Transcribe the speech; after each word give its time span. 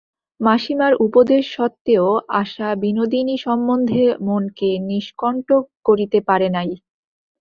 মাসিমার 0.39 0.93
উপদেশসত্ত্বেও 1.05 2.07
আশা 2.41 2.67
বিনোদিনী 2.83 3.35
সম্বন্ধে 3.45 4.03
মনকে 4.27 4.69
নিষ্কন্টক 4.89 5.63
করিতে 5.87 6.19
পারে 6.29 6.47
নাই। 6.55 6.69